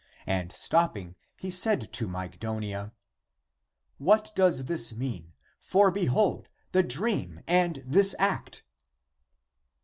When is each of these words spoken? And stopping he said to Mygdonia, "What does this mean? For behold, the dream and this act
And 0.25 0.51
stopping 0.51 1.13
he 1.37 1.51
said 1.51 1.93
to 1.93 2.07
Mygdonia, 2.07 2.91
"What 3.99 4.31
does 4.33 4.65
this 4.65 4.91
mean? 4.91 5.33
For 5.59 5.91
behold, 5.91 6.47
the 6.71 6.81
dream 6.81 7.41
and 7.47 7.83
this 7.85 8.15
act 8.17 8.63